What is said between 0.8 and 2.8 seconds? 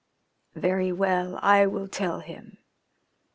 well, I will tell him.